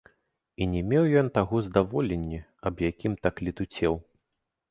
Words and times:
І 0.63 0.67
не 0.69 0.79
меў 0.93 1.03
ён 1.21 1.27
таго 1.35 1.59
здаволення, 1.67 2.41
аб 2.69 2.83
якім 2.89 3.13
так 3.27 3.35
летуцеў. 3.49 3.93